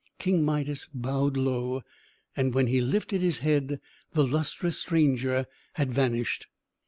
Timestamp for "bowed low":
0.91-1.83